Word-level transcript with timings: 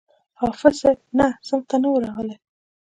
حافظ 0.39 0.73
صاحب 0.81 0.99
نه 1.19 1.27
صنف 1.47 1.65
ته 1.69 1.75
نه 1.83 1.87
وو 1.89 1.97
راغلى. 2.03 2.35